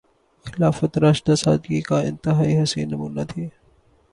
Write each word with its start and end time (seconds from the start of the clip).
خلافت 0.45 0.97
راشدہ 0.97 1.35
سادگی 1.35 1.81
کا 1.81 1.99
انتہائی 1.99 2.61
حسین 2.63 2.89
نمونہ 2.89 3.21
تھی۔ 3.29 3.47